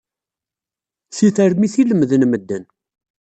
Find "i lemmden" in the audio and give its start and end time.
1.81-2.23